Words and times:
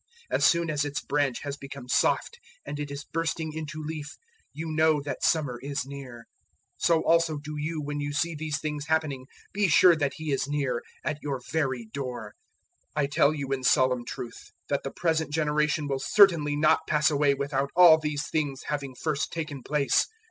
As 0.31 0.43
soon 0.43 0.71
as 0.71 0.83
its 0.83 0.99
branch 0.99 1.41
has 1.41 1.57
become 1.57 1.87
soft 1.87 2.39
and 2.65 2.79
it 2.79 2.89
is 2.89 3.03
bursting 3.05 3.53
into 3.53 3.83
leaf, 3.83 4.17
you 4.51 4.71
know 4.71 4.99
that 4.99 5.23
summer 5.23 5.59
is 5.61 5.85
near. 5.85 6.25
013:029 6.79 6.79
So 6.85 7.01
also 7.03 7.37
do 7.37 7.53
you, 7.55 7.79
when 7.79 7.99
you 7.99 8.11
see 8.11 8.33
these 8.33 8.57
things 8.59 8.87
happening, 8.87 9.27
be 9.53 9.67
sure 9.67 9.95
that 9.95 10.13
He 10.15 10.31
is 10.31 10.47
near, 10.47 10.81
at 11.03 11.21
your 11.21 11.39
very 11.51 11.85
door. 11.85 12.33
013:030 12.97 13.03
I 13.03 13.05
tell 13.05 13.33
you 13.35 13.51
in 13.51 13.63
solemn 13.63 14.03
truth 14.03 14.49
that 14.69 14.81
the 14.81 14.89
present 14.89 15.31
generation 15.31 15.87
will 15.87 15.99
certainly 15.99 16.55
not 16.55 16.87
pass 16.87 17.11
away 17.11 17.35
without 17.35 17.69
all 17.75 17.99
these 17.99 18.27
things 18.27 18.63
having 18.69 18.95
first 18.95 19.31
taken 19.31 19.61
place. 19.61 20.07